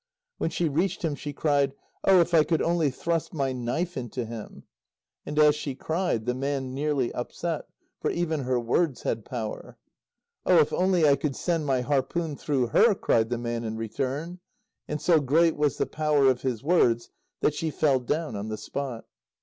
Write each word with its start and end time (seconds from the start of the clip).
When 0.39 0.49
she 0.49 0.67
reached 0.67 1.05
him, 1.05 1.13
she 1.13 1.31
cried: 1.31 1.75
"Oh, 2.03 2.21
if 2.21 2.33
I 2.33 2.43
could 2.43 2.63
only 2.63 2.89
thrust 2.89 3.35
my 3.35 3.53
knife 3.53 3.95
into 3.95 4.25
him." 4.25 4.63
And 5.27 5.37
as 5.37 5.53
she 5.53 5.75
cried, 5.75 6.25
the 6.25 6.33
man 6.33 6.73
nearly 6.73 7.13
upset 7.13 7.65
for 7.99 8.09
even 8.09 8.39
her 8.39 8.59
words 8.59 9.03
had 9.03 9.25
power. 9.25 9.77
"Oh, 10.43 10.57
if 10.57 10.73
only 10.73 11.07
I 11.07 11.15
could 11.15 11.35
send 11.35 11.67
my 11.67 11.81
harpoon 11.81 12.35
through 12.35 12.69
her," 12.69 12.95
cried 12.95 13.29
the 13.29 13.37
man 13.37 13.63
in 13.63 13.77
return. 13.77 14.39
And 14.87 14.99
so 14.99 15.19
great 15.19 15.55
was 15.55 15.77
the 15.77 15.85
power 15.85 16.29
of 16.31 16.41
his 16.41 16.63
words 16.63 17.11
that 17.41 17.53
she 17.53 17.69
fell 17.69 17.99
down 17.99 18.35
on 18.35 18.47
the 18.49 18.57
spot. 18.57 19.05